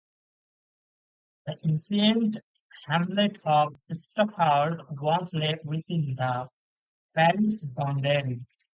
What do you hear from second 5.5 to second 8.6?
within the parish boundary.